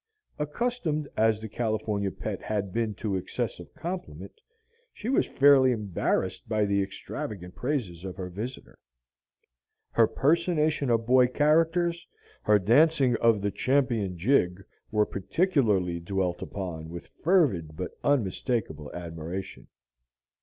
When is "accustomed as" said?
0.39-1.39